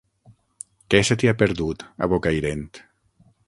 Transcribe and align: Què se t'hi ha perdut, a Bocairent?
Què 0.93 1.01
se 1.09 1.17
t'hi 1.21 1.31
ha 1.33 1.37
perdut, 1.43 1.87
a 2.07 2.11
Bocairent? 2.15 2.69